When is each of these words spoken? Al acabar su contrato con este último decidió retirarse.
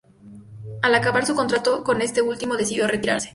Al 0.81 0.95
acabar 0.95 1.27
su 1.27 1.35
contrato 1.35 1.83
con 1.83 2.01
este 2.01 2.23
último 2.23 2.57
decidió 2.57 2.87
retirarse. 2.87 3.29